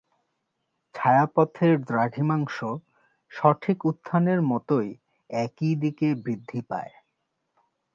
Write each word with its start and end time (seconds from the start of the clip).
ছায়াপথের 0.95 1.73
দ্রাঘিমাংশ 1.81 2.57
সঠিক 3.31 3.77
উত্থানের 3.85 4.39
মতই 4.41 4.89
একই 5.29 5.73
দিকে 5.75 6.07
বৃদ্ধি 6.15 6.61
পায়। 6.69 6.93